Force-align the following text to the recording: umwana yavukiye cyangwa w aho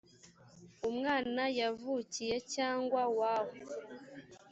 umwana 0.89 1.43
yavukiye 1.59 2.35
cyangwa 2.53 3.01
w 3.17 3.19
aho 3.35 3.57